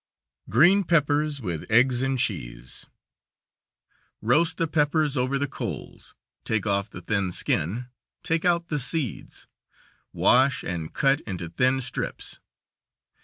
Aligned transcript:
Green 0.49 0.83
peppers 0.83 1.41
with 1.41 1.69
eggs 1.69 2.01
and 2.01 2.17
cheese: 2.17 2.87
Roast 4.19 4.57
the 4.57 4.65
peppers 4.65 5.15
over 5.15 5.37
the 5.37 5.47
coals, 5.47 6.15
take 6.43 6.65
off 6.65 6.89
the 6.89 7.01
thin 7.01 7.31
skin, 7.31 7.85
take 8.23 8.43
out 8.43 8.69
the 8.69 8.79
seeds, 8.79 9.45
wash 10.11 10.63
and 10.63 10.91
cut 10.91 11.21
into 11.27 11.49
thin 11.49 11.81
strips. 11.81 12.39